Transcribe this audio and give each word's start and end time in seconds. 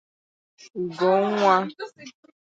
Ugo 0.81 1.11
nwa 1.31 1.55